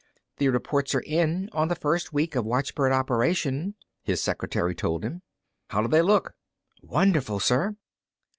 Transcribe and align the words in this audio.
"The 0.37 0.49
reports 0.49 0.95
are 0.95 1.03
in 1.05 1.47
on 1.53 1.67
the 1.67 1.75
first 1.75 2.11
week 2.11 2.35
of 2.35 2.43
watchbird 2.43 2.91
operation," 2.91 3.75
his 4.01 4.19
secretary 4.19 4.73
told 4.73 5.05
him. 5.05 5.21
"How 5.67 5.83
do 5.83 5.87
they 5.87 6.01
look?" 6.01 6.33
"Wonderful, 6.81 7.39
sir." 7.39 7.75